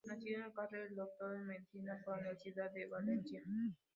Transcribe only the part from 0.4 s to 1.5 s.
en Carlet, es Doctor en